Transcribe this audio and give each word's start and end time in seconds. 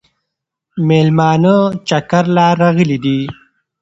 مېلمانه 0.87 1.55
چکر 1.87 2.25
له 2.35 2.45
راغلي 2.61 2.97
دي 3.05 3.19